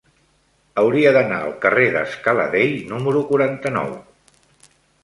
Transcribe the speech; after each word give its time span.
Hauria 0.83 1.11
d'anar 1.17 1.37
al 1.49 1.53
carrer 1.67 1.85
de 1.99 2.01
Scala 2.17 2.49
Dei 2.57 2.75
número 2.95 3.23
quaranta-nou. 3.33 3.97